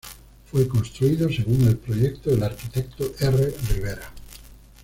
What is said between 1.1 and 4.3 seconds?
según el proyecto del arquitecto R. Rivera.